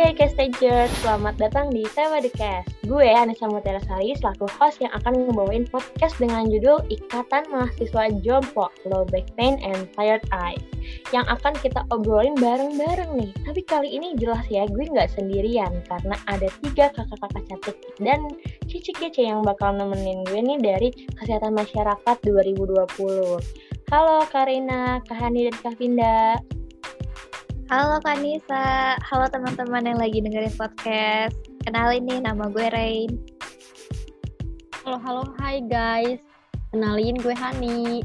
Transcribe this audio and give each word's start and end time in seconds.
Hai 0.00 0.16
Castager, 0.16 0.88
selamat 1.04 1.36
datang 1.36 1.68
di 1.76 1.84
The 1.84 2.32
Cast. 2.32 2.72
Gue 2.88 3.12
Anissa 3.12 3.44
Mutiara 3.52 3.84
Sari 3.84 4.16
selaku 4.16 4.48
host 4.56 4.80
yang 4.80 4.88
akan 4.96 5.28
ngebawain 5.28 5.68
podcast 5.68 6.16
dengan 6.16 6.48
judul 6.48 6.80
Ikatan 6.88 7.44
Mahasiswa 7.52 8.08
Jompo, 8.24 8.72
Low 8.88 9.04
Back 9.04 9.28
Pain 9.36 9.60
and 9.60 9.92
Tired 9.92 10.24
Eyes 10.32 10.64
yang 11.12 11.28
akan 11.28 11.52
kita 11.60 11.84
obrolin 11.92 12.32
bareng-bareng 12.40 13.12
nih. 13.12 13.28
Tapi 13.44 13.60
kali 13.68 13.92
ini 13.92 14.16
jelas 14.16 14.48
ya, 14.48 14.64
gue 14.72 14.88
nggak 14.88 15.20
sendirian 15.20 15.84
karena 15.84 16.16
ada 16.32 16.48
tiga 16.64 16.88
kakak-kakak 16.96 17.44
cantik 17.52 17.76
dan 18.00 18.24
cici 18.72 18.96
kece 18.96 19.28
yang 19.28 19.44
bakal 19.44 19.76
nemenin 19.76 20.24
gue 20.24 20.40
nih 20.40 20.58
dari 20.64 20.88
Kesehatan 21.20 21.52
Masyarakat 21.52 22.16
2020. 22.24 22.88
Halo 23.92 24.24
Karina, 24.32 25.04
Kahani, 25.04 25.52
dan 25.52 25.56
Kak 25.60 25.76
Vinda. 25.76 26.40
Halo 27.70 28.02
Kak 28.02 28.18
Nisa, 28.18 28.98
halo 28.98 29.30
teman-teman 29.30 29.86
yang 29.86 29.94
lagi 30.02 30.18
dengerin 30.18 30.50
podcast. 30.58 31.38
Kenalin 31.62 32.02
nih, 32.02 32.18
nama 32.18 32.50
gue 32.50 32.66
Rain. 32.66 33.14
Halo, 34.82 34.98
halo, 34.98 35.22
hai 35.38 35.62
guys. 35.62 36.18
Kenalin 36.74 37.14
gue 37.22 37.30
Hani. 37.30 38.02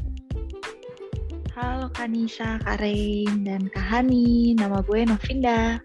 Halo 1.50 1.90
Kanisa, 1.90 2.62
Kak 2.62 2.78
Rain, 2.78 3.42
dan 3.42 3.66
Kak 3.74 3.82
Hani. 3.90 4.54
Nama 4.54 4.86
gue 4.86 5.02
Novinda. 5.02 5.82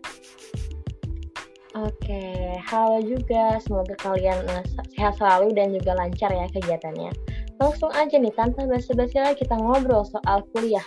Oke, 1.74 2.62
halo 2.62 3.02
juga. 3.02 3.58
Semoga 3.66 3.98
kalian 3.98 4.46
uh, 4.46 4.62
sehat 4.94 5.18
selalu 5.18 5.58
dan 5.58 5.74
juga 5.74 5.98
lancar 5.98 6.30
ya 6.30 6.46
kegiatannya. 6.54 7.10
Langsung 7.58 7.90
aja 7.98 8.14
nih, 8.14 8.34
tanpa 8.38 8.62
basa-basi 8.70 9.18
lagi 9.18 9.42
kita 9.42 9.58
ngobrol 9.58 10.06
soal 10.06 10.46
kuliah. 10.54 10.86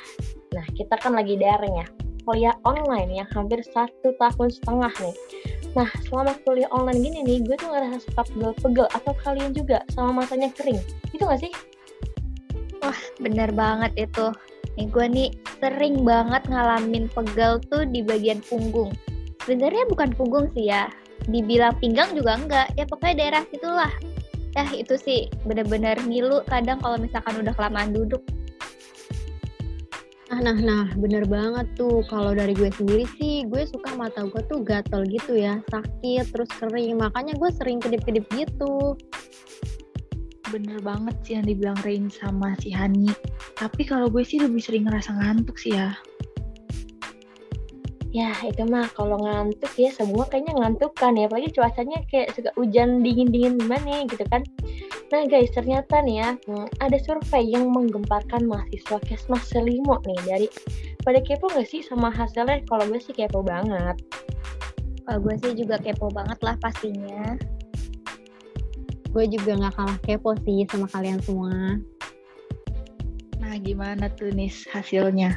Nah, 0.54 0.62
kita 0.78 0.94
kan 1.02 1.18
lagi 1.18 1.34
daring 1.34 1.82
ya 1.82 2.03
kuliah 2.24 2.56
online 2.64 3.22
yang 3.22 3.28
hampir 3.30 3.60
satu 3.70 4.16
tahun 4.16 4.48
setengah 4.48 4.92
nih. 5.00 5.16
Nah, 5.74 5.90
selama 6.06 6.32
kuliah 6.42 6.70
online 6.72 7.00
gini 7.02 7.18
nih, 7.22 7.38
gue 7.44 7.56
tuh 7.58 7.68
ngerasa 7.68 7.98
suka 8.02 8.22
pegel-pegel. 8.32 8.86
Atau 8.94 9.12
kalian 9.22 9.50
juga 9.52 9.84
sama 9.92 10.24
matanya 10.24 10.48
kering? 10.54 10.80
Itu 11.12 11.28
gak 11.28 11.42
sih? 11.42 11.52
Wah, 12.80 13.00
bener 13.20 13.50
banget 13.52 13.92
itu. 14.08 14.32
Nih, 14.74 14.86
gue 14.90 15.06
nih 15.06 15.30
sering 15.62 16.02
banget 16.02 16.42
ngalamin 16.50 17.06
pegel 17.12 17.60
tuh 17.70 17.86
di 17.86 18.02
bagian 18.02 18.42
punggung. 18.46 18.90
Sebenarnya 19.44 19.84
bukan 19.90 20.10
punggung 20.16 20.46
sih 20.56 20.70
ya. 20.72 20.88
Dibilang 21.28 21.76
pinggang 21.78 22.14
juga 22.16 22.38
enggak. 22.38 22.66
Ya 22.78 22.84
pokoknya 22.86 23.14
daerah 23.20 23.42
situlah. 23.50 23.92
Ya 24.54 24.64
itu 24.70 24.94
sih 24.94 25.26
bener-bener 25.42 25.98
ngilu 26.06 26.46
kadang 26.46 26.78
kalau 26.78 26.94
misalkan 26.94 27.42
udah 27.42 27.50
kelamaan 27.58 27.90
duduk. 27.90 28.22
Nah, 30.32 30.40
nah, 30.40 30.56
nah, 30.56 30.88
bener 30.96 31.28
banget 31.28 31.68
tuh. 31.76 32.00
Kalau 32.08 32.32
dari 32.32 32.56
gue 32.56 32.72
sendiri 32.72 33.04
sih, 33.20 33.44
gue 33.44 33.68
suka 33.68 33.92
mata 33.92 34.24
gue 34.24 34.40
tuh 34.48 34.64
gatel 34.64 35.04
gitu 35.04 35.36
ya, 35.36 35.60
sakit, 35.68 36.24
terus 36.32 36.50
kering. 36.56 36.96
Makanya 36.96 37.36
gue 37.36 37.50
sering 37.52 37.76
kedip-kedip 37.76 38.24
gitu. 38.32 38.96
Bener 40.48 40.80
banget 40.80 41.16
sih 41.28 41.36
yang 41.36 41.44
dibilang 41.44 41.76
Rain 41.84 42.08
sama 42.08 42.56
si 42.56 42.72
Hani. 42.72 43.12
Tapi 43.60 43.84
kalau 43.84 44.08
gue 44.08 44.24
sih 44.24 44.40
lebih 44.40 44.64
sering 44.64 44.88
ngerasa 44.88 45.12
ngantuk 45.12 45.60
sih 45.60 45.76
ya. 45.76 45.92
Ya, 48.14 48.30
itu 48.46 48.62
mah 48.64 48.86
kalau 48.94 49.18
ngantuk 49.18 49.74
ya 49.74 49.90
semua 49.90 50.24
kayaknya 50.30 50.56
ngantuk 50.56 50.94
kan 50.96 51.18
ya. 51.20 51.28
Apalagi 51.28 51.52
cuacanya 51.52 52.00
kayak 52.08 52.32
suka 52.32 52.54
hujan 52.56 53.04
dingin-dingin 53.04 53.60
gimana 53.60 54.08
gitu 54.08 54.24
kan. 54.30 54.40
Nah 55.12 55.28
guys, 55.28 55.52
ternyata 55.52 56.00
nih 56.00 56.16
ya, 56.24 56.30
hmm, 56.48 56.68
ada 56.80 56.96
survei 56.96 57.44
yang 57.44 57.68
menggemparkan 57.68 58.48
mahasiswa 58.48 58.96
Kesmas 59.04 59.44
Selimo 59.52 60.00
nih 60.08 60.20
dari 60.24 60.48
pada 61.04 61.20
kepo 61.20 61.52
gak 61.52 61.68
sih 61.68 61.84
sama 61.84 62.08
hasilnya? 62.08 62.64
Kalau 62.64 62.88
gue 62.88 62.96
sih 62.96 63.12
kepo 63.12 63.44
banget. 63.44 64.00
Uh, 65.04 65.20
gue 65.20 65.36
sih 65.44 65.52
juga 65.52 65.76
kepo 65.76 66.08
banget 66.08 66.40
lah 66.40 66.56
pastinya. 66.56 67.36
Gue 69.12 69.28
juga 69.28 69.60
gak 69.60 69.76
kalah 69.76 69.98
kepo 70.00 70.32
sih 70.40 70.64
sama 70.72 70.88
kalian 70.88 71.20
semua. 71.20 71.76
Nah, 73.44 73.54
gimana 73.60 74.08
tuh 74.16 74.32
nih 74.32 74.48
hasilnya? 74.72 75.36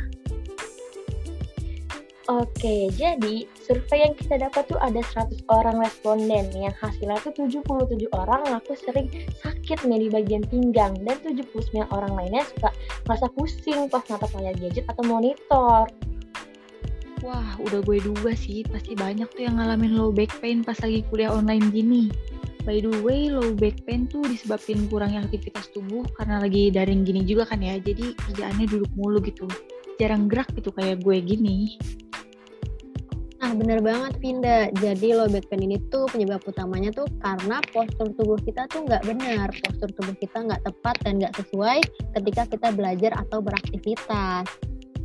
Oke, 2.28 2.92
jadi 2.92 3.48
survei 3.56 4.04
yang 4.04 4.12
kita 4.12 4.36
dapat 4.36 4.68
tuh 4.68 4.76
ada 4.84 5.00
100 5.00 5.48
orang 5.48 5.80
responden 5.80 6.52
yang 6.52 6.76
hasilnya 6.76 7.24
tuh 7.24 7.32
77 7.32 8.04
orang 8.12 8.44
ngaku 8.52 8.76
sering 8.76 9.08
sakit 9.40 9.88
nih 9.88 10.04
di 10.04 10.08
bagian 10.12 10.44
pinggang 10.52 10.92
dan 11.08 11.16
79 11.24 11.88
orang 11.88 12.12
lainnya 12.20 12.44
suka 12.52 12.76
merasa 13.08 13.32
pusing 13.32 13.88
pas 13.88 14.04
natap 14.12 14.28
layar 14.36 14.60
gadget 14.60 14.84
atau 14.92 15.08
monitor. 15.08 15.88
Wah, 17.24 17.56
udah 17.64 17.80
gue 17.80 18.04
duga 18.04 18.36
sih, 18.36 18.68
pasti 18.68 18.92
banyak 18.92 19.32
tuh 19.32 19.48
yang 19.48 19.56
ngalamin 19.56 19.96
low 19.96 20.12
back 20.12 20.36
pain 20.44 20.68
pas 20.68 20.76
lagi 20.84 21.08
kuliah 21.08 21.32
online 21.32 21.72
gini. 21.72 22.12
By 22.68 22.84
the 22.84 22.92
way, 23.08 23.32
low 23.32 23.56
back 23.56 23.88
pain 23.88 24.04
tuh 24.04 24.28
disebabkan 24.28 24.92
kurangnya 24.92 25.24
aktivitas 25.24 25.72
tubuh 25.72 26.04
karena 26.20 26.44
lagi 26.44 26.76
daring 26.76 27.08
gini 27.08 27.24
juga 27.24 27.48
kan 27.48 27.64
ya, 27.64 27.80
jadi 27.80 28.12
kerjaannya 28.20 28.68
duduk 28.68 28.92
mulu 29.00 29.24
gitu. 29.24 29.48
Jarang 29.96 30.28
gerak 30.28 30.52
gitu 30.60 30.76
kayak 30.76 31.00
gue 31.08 31.24
gini. 31.24 31.80
Nah, 33.38 33.54
bener 33.54 33.80
banget, 33.86 34.18
Vinda. 34.18 34.74
Jadi 34.82 35.14
low 35.14 35.30
back 35.30 35.46
pain 35.54 35.62
ini 35.62 35.78
tuh 35.94 36.10
penyebab 36.10 36.42
utamanya 36.50 36.90
tuh 36.90 37.06
karena 37.22 37.62
postur 37.70 38.10
tubuh 38.18 38.40
kita 38.42 38.66
tuh 38.74 38.82
nggak 38.90 39.06
benar. 39.06 39.54
Postur 39.62 39.94
tubuh 39.94 40.16
kita 40.18 40.42
nggak 40.42 40.62
tepat 40.66 40.96
dan 41.06 41.22
nggak 41.22 41.38
sesuai 41.38 41.86
ketika 42.18 42.50
kita 42.50 42.68
belajar 42.74 43.14
atau 43.14 43.38
beraktivitas. 43.38 44.46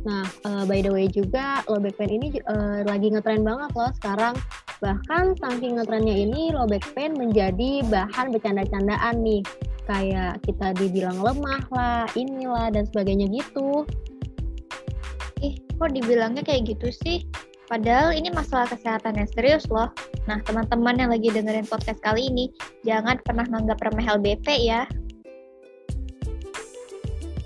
Nah, 0.03 0.25
uh, 0.43 0.63
by 0.67 0.83
the 0.83 0.91
way 0.91 1.07
juga 1.07 1.63
low 1.69 1.79
back 1.79 1.95
pain 1.95 2.11
ini 2.11 2.35
uh, 2.49 2.83
lagi 2.83 3.13
ngetren 3.13 3.45
banget 3.45 3.71
loh 3.77 3.91
sekarang. 4.01 4.35
Bahkan 4.81 5.37
saking 5.39 5.79
ngetrennya 5.79 6.15
ini 6.25 6.51
low 6.51 6.65
back 6.65 6.83
pain 6.97 7.13
menjadi 7.13 7.85
bahan 7.87 8.33
bercanda-candaan 8.33 9.21
nih. 9.21 9.45
Kayak 9.85 10.41
kita 10.43 10.73
dibilang 10.75 11.21
lemah 11.21 11.63
lah, 11.69 12.03
inilah 12.17 12.73
dan 12.73 12.89
sebagainya 12.89 13.29
gitu. 13.29 13.85
Ih, 15.43 15.59
kok 15.77 15.91
dibilangnya 15.93 16.41
kayak 16.41 16.75
gitu 16.75 16.87
sih? 16.91 17.23
Padahal 17.71 18.11
ini 18.11 18.27
masalah 18.29 18.67
kesehatan 18.67 19.15
yang 19.15 19.29
serius 19.31 19.65
loh. 19.71 19.87
Nah, 20.27 20.39
teman-teman 20.43 20.99
yang 20.99 21.09
lagi 21.11 21.31
dengerin 21.31 21.67
podcast 21.67 21.99
kali 22.03 22.27
ini, 22.27 22.51
jangan 22.83 23.19
pernah 23.23 23.47
nganggap 23.47 23.79
remeh 23.87 24.07
LBP 24.07 24.47
ya. 24.67 24.83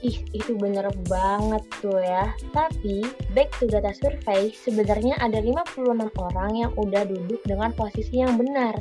Ih, 0.06 0.18
itu 0.30 0.54
bener 0.58 0.86
banget 1.10 1.64
tuh 1.82 1.98
ya. 1.98 2.30
Tapi, 2.54 3.02
back 3.34 3.50
to 3.58 3.66
data 3.66 3.90
survei, 3.98 4.54
sebenarnya 4.54 5.18
ada 5.18 5.42
56 5.42 6.14
orang 6.22 6.52
yang 6.54 6.72
udah 6.78 7.02
duduk 7.06 7.42
dengan 7.50 7.74
posisi 7.74 8.22
yang 8.22 8.38
benar. 8.38 8.78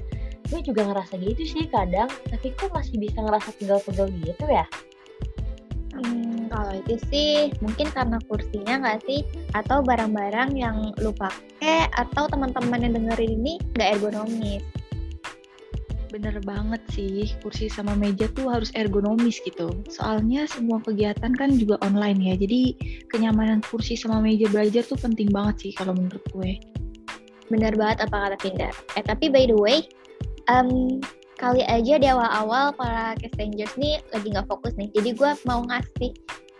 Gue 0.53 0.61
juga 0.61 0.87
ngerasa 0.87 1.17
gitu 1.19 1.43
sih 1.43 1.67
kadang, 1.73 2.07
tapi 2.29 2.53
kok 2.55 2.71
masih 2.71 3.01
bisa 3.01 3.19
ngerasa 3.19 3.49
pegel-pegel 3.57 4.13
gitu 4.23 4.45
ya? 4.47 4.69
Kalau 6.56 6.72
itu 6.72 6.97
sih 7.12 7.53
mungkin 7.61 7.93
karena 7.93 8.17
kursinya 8.33 8.81
nggak 8.81 9.05
sih 9.05 9.21
atau 9.53 9.84
barang-barang 9.84 10.56
yang 10.56 10.97
lu 11.05 11.12
pakai 11.12 11.84
atau 11.93 12.25
teman-teman 12.33 12.81
yang 12.81 12.97
dengerin 12.97 13.44
ini 13.44 13.61
nggak 13.77 14.00
ergonomis. 14.00 14.65
Bener 16.09 16.41
banget 16.49 16.81
sih, 16.97 17.28
kursi 17.45 17.69
sama 17.69 17.93
meja 17.93 18.25
tuh 18.33 18.49
harus 18.49 18.72
ergonomis 18.72 19.37
gitu. 19.45 19.69
Soalnya 19.93 20.49
semua 20.49 20.81
kegiatan 20.81 21.37
kan 21.37 21.61
juga 21.61 21.77
online 21.84 22.33
ya, 22.33 22.34
jadi 22.41 22.72
kenyamanan 23.12 23.61
kursi 23.69 23.93
sama 23.93 24.25
meja 24.25 24.49
belajar 24.49 24.81
tuh 24.89 24.97
penting 24.97 25.28
banget 25.28 25.69
sih 25.69 25.72
kalau 25.77 25.93
menurut 25.93 26.25
gue. 26.33 26.56
Bener 27.53 27.77
banget 27.77 28.09
apa 28.09 28.33
kata 28.33 28.37
Pinda. 28.41 28.72
Eh 28.97 29.05
tapi 29.05 29.28
by 29.28 29.45
the 29.45 29.59
way, 29.61 29.84
um, 30.49 31.05
kali 31.37 31.61
aja 31.69 32.00
di 32.00 32.09
awal-awal 32.09 32.72
para 32.72 33.13
castangers 33.21 33.77
nih 33.77 34.01
lagi 34.16 34.33
nggak 34.33 34.48
fokus 34.48 34.72
nih. 34.81 34.89
Jadi 34.97 35.21
gue 35.21 35.31
mau 35.45 35.60
ngasih 35.69 36.16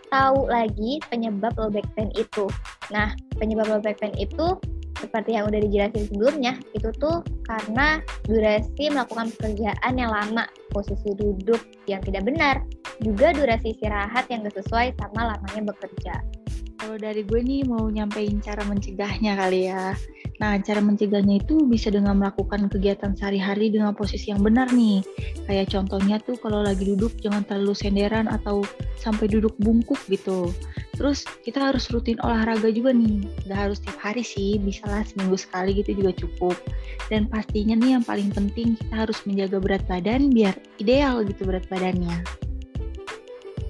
tahu 0.09 0.47
lagi 0.47 0.99
penyebab 1.11 1.53
low 1.59 1.71
back 1.71 1.87
pain 1.95 2.11
itu. 2.15 2.47
Nah, 2.89 3.11
penyebab 3.37 3.67
low 3.67 3.81
back 3.83 3.99
pain 3.99 4.15
itu 4.15 4.57
seperti 4.97 5.37
yang 5.37 5.45
udah 5.45 5.61
dijelasin 5.61 6.09
sebelumnya, 6.09 6.57
itu 6.73 6.89
tuh 6.97 7.21
karena 7.45 8.01
durasi 8.25 8.89
melakukan 8.89 9.29
pekerjaan 9.37 9.93
yang 9.93 10.09
lama, 10.09 10.49
posisi 10.73 11.13
duduk 11.13 11.61
yang 11.85 12.01
tidak 12.01 12.25
benar, 12.25 12.65
juga 13.05 13.29
durasi 13.29 13.77
istirahat 13.77 14.25
yang 14.33 14.41
gak 14.41 14.57
sesuai 14.57 14.97
sama 14.97 15.37
lamanya 15.37 15.69
bekerja. 15.69 16.17
Kalau 16.77 16.93
dari 16.93 17.25
gue 17.25 17.41
nih 17.41 17.65
mau 17.65 17.89
nyampein 17.89 18.37
cara 18.37 18.61
mencegahnya 18.61 19.33
kali 19.33 19.65
ya. 19.65 19.97
Nah, 20.37 20.61
cara 20.61 20.77
mencegahnya 20.77 21.41
itu 21.41 21.65
bisa 21.65 21.89
dengan 21.89 22.21
melakukan 22.21 22.69
kegiatan 22.69 23.17
sehari-hari 23.17 23.73
dengan 23.73 23.97
posisi 23.97 24.29
yang 24.29 24.45
benar 24.45 24.69
nih. 24.69 25.01
Kayak 25.49 25.73
contohnya 25.73 26.21
tuh 26.21 26.37
kalau 26.37 26.61
lagi 26.61 26.85
duduk 26.85 27.17
jangan 27.17 27.41
terlalu 27.49 27.73
senderan 27.73 28.29
atau 28.29 28.61
sampai 29.01 29.25
duduk 29.25 29.57
bungkuk 29.57 29.97
gitu. 30.05 30.53
Terus 30.93 31.25
kita 31.41 31.73
harus 31.73 31.89
rutin 31.89 32.21
olahraga 32.21 32.69
juga 32.69 32.93
nih. 32.93 33.25
Gak 33.49 33.57
harus 33.57 33.81
tiap 33.81 33.97
hari 33.97 34.21
sih, 34.21 34.61
bisa 34.61 34.85
lah 34.85 35.01
seminggu 35.01 35.37
sekali 35.41 35.81
gitu 35.81 35.97
juga 35.97 36.13
cukup. 36.13 36.57
Dan 37.09 37.25
pastinya 37.25 37.73
nih 37.73 37.97
yang 37.97 38.05
paling 38.05 38.29
penting 38.29 38.77
kita 38.77 39.09
harus 39.09 39.17
menjaga 39.25 39.57
berat 39.57 39.83
badan 39.89 40.29
biar 40.29 40.53
ideal 40.77 41.25
gitu 41.25 41.49
berat 41.49 41.65
badannya. 41.73 42.46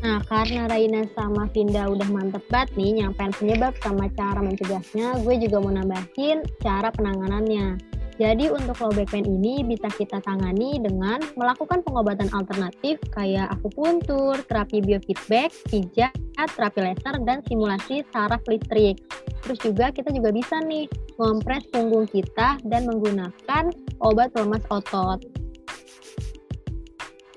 Nah, 0.07 0.23
karena 0.23 0.71
Raina 0.71 1.03
sama 1.19 1.51
Vinda 1.51 1.83
udah 1.91 2.07
mantep 2.07 2.39
banget 2.47 2.71
nih 2.79 3.03
nyampein 3.03 3.27
penyebab 3.35 3.75
sama 3.83 4.07
cara 4.15 4.39
mencegahnya, 4.39 5.19
gue 5.19 5.35
juga 5.35 5.59
mau 5.59 5.75
nambahin 5.75 6.47
cara 6.63 6.87
penanganannya. 6.95 7.75
Jadi 8.15 8.47
untuk 8.47 8.79
low 8.79 8.95
back 8.95 9.11
pain 9.11 9.27
ini 9.27 9.67
bisa 9.67 9.91
kita 9.91 10.23
tangani 10.23 10.79
dengan 10.79 11.19
melakukan 11.35 11.83
pengobatan 11.83 12.31
alternatif 12.31 13.03
kayak 13.11 13.51
akupuntur, 13.51 14.39
terapi 14.47 14.79
biofeedback, 14.79 15.51
pijat, 15.67 16.15
terapi 16.55 16.87
laser, 16.87 17.19
dan 17.27 17.43
simulasi 17.43 18.07
saraf 18.15 18.39
listrik. 18.47 19.03
Terus 19.43 19.59
juga 19.59 19.91
kita 19.91 20.15
juga 20.15 20.31
bisa 20.31 20.63
nih 20.63 20.87
ngompres 21.19 21.67
punggung 21.67 22.07
kita 22.07 22.55
dan 22.63 22.87
menggunakan 22.87 23.75
obat 23.99 24.31
pelemas 24.31 24.63
otot. 24.71 25.19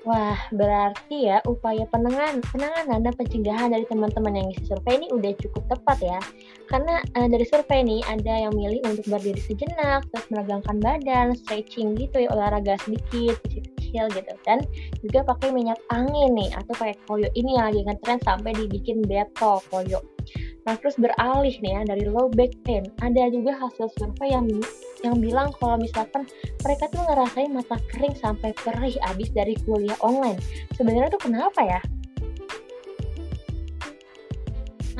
Wah, 0.01 0.33
berarti 0.49 1.29
ya 1.29 1.45
upaya 1.45 1.85
penanganan, 1.93 2.41
penanganan 2.49 3.05
dan 3.05 3.13
pencegahan 3.13 3.69
dari 3.69 3.85
teman-teman 3.85 4.33
yang 4.33 4.47
isi 4.49 4.65
survei 4.65 4.97
ini 4.97 5.13
udah 5.13 5.29
cukup 5.37 5.61
tepat 5.69 5.97
ya. 6.01 6.19
Karena 6.73 7.05
uh, 7.21 7.29
dari 7.29 7.45
survei 7.45 7.85
ini 7.85 8.01
ada 8.09 8.49
yang 8.49 8.53
milih 8.57 8.81
untuk 8.81 9.05
berdiri 9.05 9.37
sejenak, 9.37 10.01
terus 10.09 10.25
meregangkan 10.33 10.81
badan, 10.81 11.37
stretching 11.37 11.93
gitu 11.93 12.25
ya, 12.25 12.33
olahraga 12.33 12.81
sedikit, 12.81 13.37
kecil 13.45 14.09
gitu. 14.09 14.33
Dan 14.41 14.65
juga 15.05 15.21
pakai 15.21 15.53
minyak 15.53 15.77
angin 15.93 16.33
nih, 16.33 16.49
atau 16.49 16.73
pakai 16.73 16.97
koyo 17.05 17.29
ini 17.37 17.61
yang 17.61 17.69
lagi 17.69 17.85
ngetren 17.85 18.19
sampai 18.25 18.57
dibikin 18.57 19.05
beto 19.05 19.61
koyo. 19.69 20.01
Nah, 20.61 20.77
terus 20.77 20.93
beralih 21.01 21.55
nih 21.57 21.71
ya 21.73 21.81
dari 21.89 22.05
low 22.05 22.29
back 22.29 22.53
pain. 22.61 22.85
Ada 23.01 23.33
juga 23.33 23.57
hasil 23.57 23.89
survei 23.97 24.29
yang 24.29 24.45
yang 25.01 25.17
bilang 25.17 25.49
kalau 25.57 25.81
misalkan 25.81 26.29
mereka 26.61 26.85
tuh 26.93 27.01
ngerasain 27.01 27.49
mata 27.49 27.77
kering 27.89 28.13
sampai 28.13 28.53
perih 28.61 28.93
abis 29.09 29.33
dari 29.33 29.57
kuliah 29.65 29.97
online. 30.05 30.37
Sebenarnya 30.77 31.09
tuh 31.17 31.23
kenapa 31.25 31.61
ya? 31.65 31.81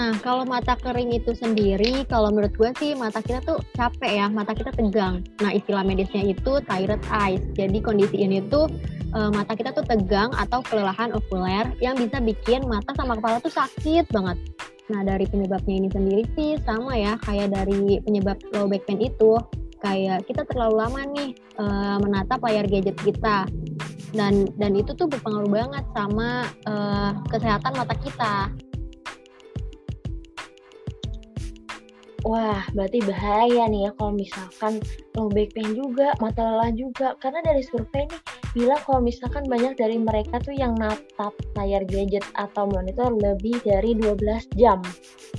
Nah, 0.02 0.18
kalau 0.26 0.50
mata 0.50 0.74
kering 0.82 1.14
itu 1.14 1.38
sendiri, 1.38 2.10
kalau 2.10 2.34
menurut 2.34 2.50
gue 2.58 2.74
sih 2.82 2.98
mata 2.98 3.22
kita 3.22 3.38
tuh 3.46 3.62
capek 3.78 4.18
ya, 4.18 4.26
mata 4.34 4.58
kita 4.58 4.74
tegang. 4.74 5.22
Nah, 5.46 5.54
istilah 5.54 5.86
medisnya 5.86 6.26
itu 6.26 6.58
tired 6.66 7.04
eyes. 7.14 7.46
Jadi 7.54 7.78
kondisi 7.86 8.18
ini 8.18 8.42
tuh 8.50 8.66
uh, 9.14 9.30
mata 9.30 9.54
kita 9.54 9.70
tuh 9.76 9.86
tegang 9.86 10.34
atau 10.34 10.66
kelelahan 10.66 11.14
okuler 11.14 11.70
yang 11.84 11.94
bisa 12.00 12.18
bikin 12.18 12.66
mata 12.66 12.98
sama 12.98 13.14
kepala 13.14 13.38
tuh 13.46 13.54
sakit 13.54 14.10
banget. 14.10 14.42
Nah, 14.90 15.06
dari 15.06 15.30
penyebabnya 15.30 15.76
ini 15.78 15.90
sendiri 15.94 16.24
sih 16.34 16.58
sama 16.66 16.98
ya 16.98 17.14
kayak 17.22 17.54
dari 17.54 18.02
penyebab 18.02 18.42
low 18.58 18.66
back 18.66 18.88
pain 18.90 18.98
itu. 18.98 19.38
Kayak 19.82 20.30
kita 20.30 20.46
terlalu 20.46 20.76
lama 20.78 21.02
nih 21.10 21.30
uh, 21.58 21.98
menatap 22.02 22.42
layar 22.42 22.66
gadget 22.66 22.98
kita. 23.02 23.46
Dan 24.12 24.50
dan 24.58 24.76
itu 24.76 24.92
tuh 24.98 25.08
berpengaruh 25.08 25.50
banget 25.50 25.86
sama 25.94 26.50
uh, 26.66 27.12
kesehatan 27.30 27.78
mata 27.78 27.96
kita. 28.02 28.36
Wah, 32.22 32.62
berarti 32.78 33.02
bahaya 33.02 33.66
nih 33.66 33.90
ya 33.90 33.92
kalau 33.98 34.14
misalkan 34.14 34.78
low 35.18 35.26
back 35.34 35.50
pain 35.58 35.74
juga, 35.74 36.14
mata 36.22 36.46
lelah 36.46 36.70
juga. 36.78 37.18
Karena 37.18 37.42
dari 37.42 37.66
survei 37.66 38.06
nih 38.06 38.41
bilang 38.52 38.80
kalau 38.84 39.00
misalkan 39.00 39.48
banyak 39.48 39.80
dari 39.80 39.96
mereka 39.96 40.40
tuh 40.44 40.52
yang 40.52 40.76
natap 40.76 41.32
layar 41.56 41.84
gadget 41.88 42.24
atau 42.36 42.68
monitor 42.68 43.12
lebih 43.16 43.60
dari 43.64 43.96
12 43.96 44.48
jam. 44.60 44.84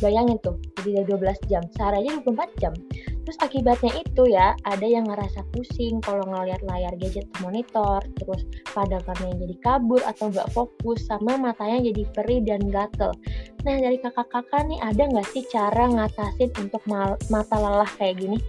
Bayangin 0.01 0.41
tuh, 0.41 0.57
lebih 0.81 1.05
dari 1.05 1.07
12 1.21 1.51
jam. 1.53 1.63
Sehari 1.77 2.09
aja 2.09 2.21
24 2.25 2.61
jam. 2.63 2.75
Terus 3.23 3.39
akibatnya 3.39 3.93
itu 4.03 4.23
ya, 4.35 4.59
ada 4.67 4.83
yang 4.83 5.07
ngerasa 5.07 5.47
pusing 5.55 6.03
kalau 6.03 6.27
ngeliat 6.27 6.59
layar 6.67 6.91
gadget 6.99 7.29
monitor, 7.39 8.03
terus 8.19 8.43
pandangannya 8.75 9.39
jadi 9.39 9.57
kabur 9.63 10.03
atau 10.03 10.27
nggak 10.27 10.51
fokus, 10.51 11.07
sama 11.07 11.39
matanya 11.39 11.87
jadi 11.87 12.03
perih 12.11 12.43
dan 12.43 12.67
gatel. 12.67 13.15
Nah, 13.63 13.79
dari 13.79 14.03
kakak-kakak 14.03 14.67
nih, 14.67 14.81
ada 14.83 15.07
nggak 15.07 15.29
sih 15.31 15.47
cara 15.47 15.87
ngatasin 15.87 16.51
untuk 16.59 16.83
mata 17.31 17.57
lelah 17.57 17.91
kayak 17.95 18.19
gini? 18.19 18.43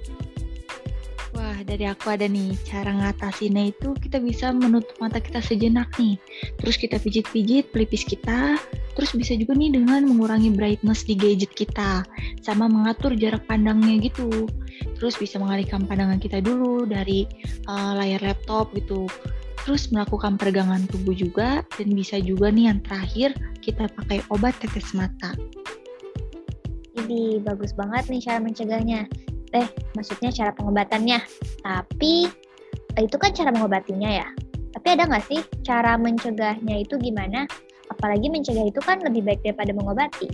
Dari 1.63 1.88
aku 1.88 2.12
ada 2.12 2.27
nih, 2.27 2.60
cara 2.68 2.92
ngatasinnya 2.92 3.71
itu 3.71 3.95
kita 3.95 4.19
bisa 4.19 4.51
menutup 4.51 5.00
mata 5.00 5.24
kita 5.24 5.39
sejenak 5.39 5.88
nih. 5.95 6.19
Terus 6.60 6.75
kita 6.75 7.00
pijit-pijit 7.00 7.71
pelipis 7.71 8.04
kita, 8.04 8.60
terus 9.00 9.15
bisa 9.15 9.31
juga 9.39 9.56
nih 9.56 9.71
dengan 9.71 10.04
mengurangi 10.04 10.51
brightness 10.51 11.07
di 11.07 11.15
gadget 11.15 11.56
kita, 11.56 12.04
sama 12.44 12.68
mengatur 12.68 13.15
jarak 13.15 13.48
pandangnya 13.48 14.12
gitu. 14.12 14.27
Terus 15.00 15.15
bisa 15.15 15.39
mengalihkan 15.39 15.88
pandangan 15.88 16.19
kita 16.19 16.44
dulu 16.44 16.83
dari 16.83 17.24
uh, 17.71 17.95
layar 17.95 18.19
laptop 18.19 18.75
gitu. 18.75 19.07
Terus 19.63 19.88
melakukan 19.95 20.36
peregangan 20.36 20.83
tubuh 20.92 21.16
juga, 21.16 21.63
dan 21.80 21.95
bisa 21.95 22.19
juga 22.19 22.51
nih 22.51 22.75
yang 22.75 22.83
terakhir, 22.83 23.31
kita 23.63 23.88
pakai 23.88 24.19
obat 24.27 24.51
tetes 24.59 24.92
mata. 24.92 25.31
Ini 27.00 27.39
bagus 27.39 27.71
banget 27.71 28.12
nih 28.12 28.21
cara 28.21 28.39
mencegahnya 28.44 29.07
eh 29.54 29.70
maksudnya 29.94 30.34
cara 30.34 30.52
pengobatannya. 30.58 31.22
Tapi 31.62 32.28
itu 33.00 33.16
kan 33.18 33.32
cara 33.34 33.50
mengobatinya 33.54 34.10
ya. 34.10 34.28
Tapi 34.74 34.88
ada 34.98 35.06
nggak 35.06 35.26
sih 35.30 35.42
cara 35.62 35.98
mencegahnya 35.98 36.82
itu 36.82 36.98
gimana? 36.98 37.46
Apalagi 37.94 38.28
mencegah 38.34 38.66
itu 38.66 38.82
kan 38.82 39.00
lebih 39.06 39.22
baik 39.22 39.46
daripada 39.46 39.70
mengobati. 39.74 40.30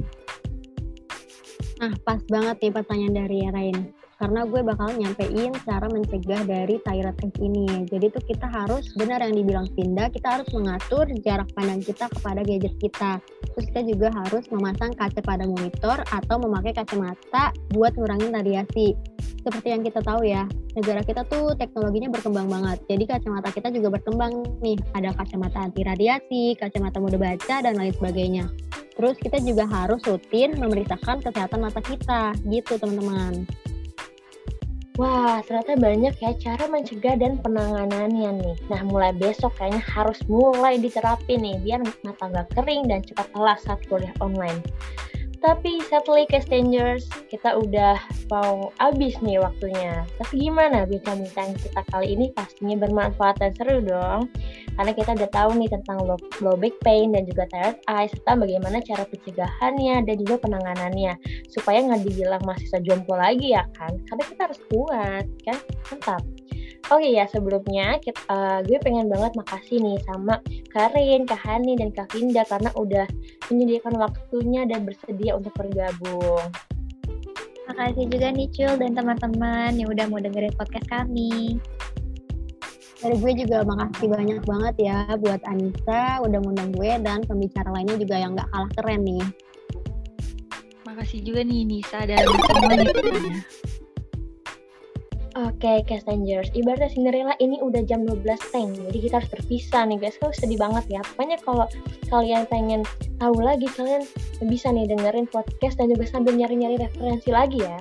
Nah, 1.79 1.95
pas 2.03 2.19
banget 2.27 2.59
nih 2.59 2.71
pertanyaan 2.75 3.15
dari 3.23 3.39
Rain 3.51 3.98
karena 4.19 4.43
gue 4.43 4.61
bakal 4.61 4.91
nyampein 4.99 5.55
cara 5.63 5.87
mencegah 5.87 6.43
dari 6.43 6.75
thyroid 6.83 7.15
test 7.15 7.39
ini. 7.39 7.87
Jadi 7.87 8.11
tuh 8.11 8.23
kita 8.27 8.51
harus 8.51 8.91
benar 8.99 9.23
yang 9.23 9.31
dibilang 9.31 9.67
Pinda, 9.71 10.11
kita 10.11 10.37
harus 10.37 10.49
mengatur 10.51 11.07
jarak 11.23 11.47
pandang 11.55 11.79
kita 11.79 12.11
kepada 12.11 12.43
gadget 12.43 12.75
kita. 12.83 13.23
Terus 13.55 13.65
kita 13.71 13.81
juga 13.87 14.07
harus 14.11 14.43
memasang 14.51 14.91
kaca 14.91 15.23
pada 15.23 15.47
monitor 15.47 16.03
atau 16.11 16.35
memakai 16.35 16.75
kacamata 16.75 17.55
buat 17.71 17.95
ngurangin 17.95 18.35
radiasi. 18.35 18.99
Seperti 19.39 19.71
yang 19.71 19.87
kita 19.87 20.03
tahu 20.03 20.27
ya, 20.27 20.43
negara 20.75 20.99
kita 20.99 21.23
tuh 21.31 21.55
teknologinya 21.55 22.11
berkembang 22.11 22.51
banget. 22.51 22.83
Jadi 22.91 23.03
kacamata 23.07 23.55
kita 23.55 23.71
juga 23.71 23.95
berkembang 23.95 24.59
nih. 24.59 24.75
Ada 24.99 25.15
kacamata 25.15 25.63
anti 25.63 25.81
radiasi, 25.87 26.59
kacamata 26.59 26.99
mode 26.99 27.15
baca, 27.15 27.55
dan 27.63 27.79
lain 27.79 27.95
sebagainya. 27.95 28.51
Terus 28.99 29.15
kita 29.15 29.39
juga 29.39 29.63
harus 29.63 30.03
rutin 30.03 30.59
memeriksakan 30.59 31.23
kesehatan 31.23 31.63
mata 31.63 31.79
kita, 31.79 32.35
gitu 32.51 32.75
teman-teman. 32.75 33.47
Wah, 34.99 35.39
ternyata 35.47 35.79
banyak 35.79 36.11
ya 36.19 36.35
cara 36.35 36.67
mencegah 36.67 37.15
dan 37.15 37.39
penanganannya 37.39 38.35
nih. 38.35 38.55
Nah, 38.67 38.83
mulai 38.83 39.15
besok 39.15 39.55
kayaknya 39.55 39.79
harus 39.79 40.19
mulai 40.27 40.75
diterapin 40.75 41.39
nih, 41.39 41.55
biar 41.63 41.79
mata 42.03 42.27
nggak 42.27 42.51
kering 42.51 42.91
dan 42.91 42.99
cepat 43.07 43.31
lelah 43.31 43.55
saat 43.63 43.79
kuliah 43.87 44.11
online. 44.19 44.59
Tapi 45.39 45.79
sadly 45.87 46.27
Castangers, 46.27 47.07
kita 47.31 47.55
udah 47.55 47.95
mau 48.27 48.75
habis 48.75 49.15
nih 49.23 49.39
waktunya. 49.39 50.03
Tapi 50.19 50.51
gimana 50.51 50.83
bincang-bincang 50.83 51.55
kita 51.55 51.79
kali 51.87 52.11
ini 52.11 52.27
pastinya 52.35 52.75
bermanfaat 52.83 53.39
dan 53.39 53.51
seru 53.55 53.79
dong. 53.79 54.27
Karena 54.75 54.91
kita 54.91 55.15
udah 55.15 55.29
tahu 55.31 55.49
nih 55.55 55.71
tentang 55.71 56.03
low, 56.03 56.19
low 56.43 56.59
back 56.59 56.75
pain 56.83 57.15
dan 57.15 57.23
juga 57.23 57.47
tired 57.55 57.79
eye, 57.87 58.11
serta 58.11 58.35
bagaimana 58.35 58.83
cara 58.83 59.03
pencegahannya 59.07 59.95
dan 60.03 60.15
juga 60.19 60.35
penanganannya. 60.43 61.15
Supaya 61.47 61.87
nggak 61.87 62.03
dibilang 62.03 62.43
mahasiswa 62.43 62.79
jompo 62.83 63.15
lagi 63.15 63.55
ya 63.55 63.63
kan. 63.79 63.95
Karena 64.11 64.23
kita 64.27 64.41
harus 64.43 64.59
kuat, 64.67 65.25
kan? 65.47 65.57
Mantap. 65.87 66.38
Oke 66.89 67.05
okay, 67.05 67.21
ya 67.21 67.29
sebelumnya 67.29 68.01
kita, 68.01 68.17
uh, 68.33 68.59
gue 68.65 68.81
pengen 68.81 69.13
banget 69.13 69.37
makasih 69.37 69.77
nih 69.77 70.01
sama 70.09 70.41
Karin, 70.73 71.21
Kak 71.21 71.37
Hani, 71.37 71.77
dan 71.77 71.93
Kak 71.93 72.09
Vinda 72.17 72.41
karena 72.49 72.73
udah 72.73 73.05
menyediakan 73.53 73.93
waktunya 74.01 74.65
dan 74.65 74.89
bersedia 74.89 75.37
untuk 75.37 75.53
bergabung. 75.53 76.49
Makasih 77.69 78.09
juga 78.09 78.33
nih 78.33 78.49
Cul 78.49 78.73
dan 78.81 78.97
teman-teman 78.97 79.77
yang 79.77 79.85
udah 79.93 80.09
mau 80.09 80.17
dengerin 80.17 80.49
podcast 80.57 80.89
kami. 80.89 81.61
Dari 83.05 83.15
gue 83.21 83.33
juga 83.37 83.61
makasih 83.69 84.09
banyak 84.09 84.41
banget 84.49 84.75
ya 84.89 85.13
buat 85.21 85.45
Anissa 85.45 86.25
udah 86.25 86.39
ngundang 86.41 86.73
gue 86.73 86.89
dan 87.05 87.21
pembicara 87.21 87.69
lainnya 87.69 88.01
juga 88.01 88.17
yang 88.17 88.33
gak 88.33 88.49
kalah 88.49 88.71
keren 88.81 89.05
nih. 89.05 89.25
Makasih 90.89 91.21
juga 91.21 91.45
nih 91.45 91.69
Nisa 91.69 92.01
dan 92.09 92.25
semuanya. 92.25 92.89
Oke, 95.39 95.55
okay, 95.63 95.77
Castangers. 95.87 96.51
Ibaratnya 96.51 96.91
Cinderella 96.91 97.31
ini 97.39 97.63
udah 97.63 97.79
jam 97.87 98.03
12 98.03 98.27
teng, 98.51 98.75
jadi 98.75 98.97
kita 98.99 99.13
harus 99.23 99.31
berpisah 99.31 99.87
nih 99.87 99.95
guys. 99.95 100.19
Kalau 100.19 100.35
sedih 100.35 100.59
banget 100.59 100.99
ya. 100.99 100.99
Pokoknya 100.99 101.39
kalau 101.39 101.63
kalian 102.11 102.43
pengen 102.51 102.83
tahu 103.23 103.39
lagi, 103.39 103.71
kalian 103.71 104.03
bisa 104.51 104.67
nih 104.67 104.91
dengerin 104.91 105.31
podcast 105.31 105.79
dan 105.79 105.95
juga 105.95 106.11
sambil 106.11 106.35
nyari-nyari 106.35 106.75
referensi 106.75 107.31
lagi 107.31 107.63
ya. 107.63 107.79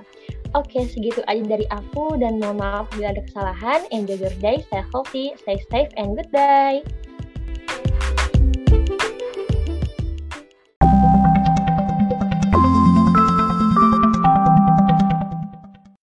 Oke, 0.55 0.71
okay, 0.71 0.83
segitu 0.87 1.19
aja 1.27 1.43
dari 1.43 1.67
aku 1.67 2.15
dan 2.15 2.39
mohon 2.39 2.63
maaf 2.63 2.87
bila 2.95 3.11
ada 3.11 3.27
kesalahan. 3.27 3.83
Enjoy 3.91 4.15
your 4.15 4.31
day, 4.39 4.63
stay 4.63 4.79
healthy, 4.95 5.35
stay 5.43 5.59
safe, 5.67 5.91
and 5.99 6.15
goodbye. 6.15 6.79